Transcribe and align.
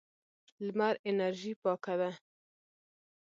لمر 0.65 0.95
انرژي 1.09 1.53
پاکه 1.61 1.95
ده. 1.99 2.11